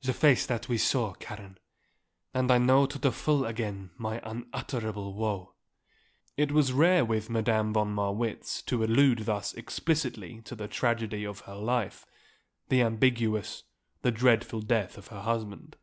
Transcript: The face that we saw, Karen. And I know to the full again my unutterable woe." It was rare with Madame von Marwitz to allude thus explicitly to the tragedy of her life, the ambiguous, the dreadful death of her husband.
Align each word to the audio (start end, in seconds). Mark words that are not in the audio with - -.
The 0.00 0.14
face 0.14 0.46
that 0.46 0.70
we 0.70 0.78
saw, 0.78 1.12
Karen. 1.12 1.58
And 2.32 2.50
I 2.50 2.56
know 2.56 2.86
to 2.86 2.98
the 2.98 3.12
full 3.12 3.44
again 3.44 3.90
my 3.98 4.22
unutterable 4.24 5.12
woe." 5.12 5.52
It 6.34 6.50
was 6.50 6.72
rare 6.72 7.04
with 7.04 7.28
Madame 7.28 7.74
von 7.74 7.92
Marwitz 7.94 8.62
to 8.68 8.82
allude 8.82 9.26
thus 9.26 9.52
explicitly 9.52 10.40
to 10.46 10.54
the 10.54 10.66
tragedy 10.66 11.26
of 11.26 11.40
her 11.40 11.56
life, 11.56 12.06
the 12.70 12.80
ambiguous, 12.80 13.64
the 14.00 14.10
dreadful 14.10 14.62
death 14.62 14.96
of 14.96 15.08
her 15.08 15.20
husband. 15.20 15.76